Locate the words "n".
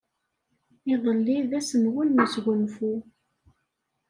2.15-2.21